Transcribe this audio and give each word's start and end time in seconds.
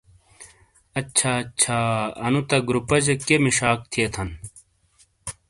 اچھا 0.99 1.31
اچھا، 1.43 1.77
انو 2.25 2.41
تہ 2.49 2.57
گروپہ 2.67 2.97
جہ 3.05 3.13
کئیے 3.25 3.37
مشاک 3.45 3.79
تھیے 3.91 4.05
تھان؟ 4.13 4.29